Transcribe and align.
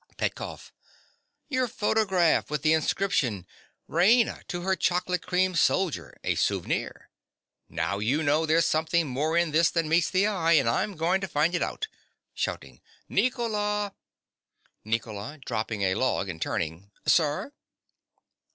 PETKOFF. 0.17 0.73
Your 1.47 1.67
photograph, 1.67 2.49
with 2.49 2.63
the 2.63 2.73
inscription: 2.73 3.45
"Raina, 3.87 4.43
to 4.47 4.61
her 4.61 4.75
Chocolate 4.75 5.21
Cream 5.21 5.53
Soldier—a 5.53 6.33
souvenir." 6.33 7.11
Now 7.69 7.99
you 7.99 8.23
know 8.23 8.47
there's 8.47 8.65
something 8.65 9.05
more 9.05 9.37
in 9.37 9.51
this 9.51 9.69
than 9.69 9.87
meets 9.87 10.09
the 10.09 10.25
eye; 10.25 10.53
and 10.53 10.67
I'm 10.67 10.95
going 10.97 11.21
to 11.21 11.27
find 11.27 11.53
it 11.53 11.61
out. 11.61 11.87
(Shouting) 12.33 12.81
Nicola! 13.09 13.93
NICOLA. 14.85 15.41
(dropping 15.45 15.83
a 15.83 15.93
log, 15.93 16.29
and 16.29 16.41
turning). 16.41 16.89
Sir! 17.05 17.53